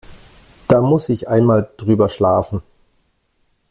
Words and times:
Da 0.67 0.81
muss 0.81 1.09
ich 1.09 1.27
einmal 1.29 1.69
drüber 1.77 2.09
schlafen. 2.09 2.63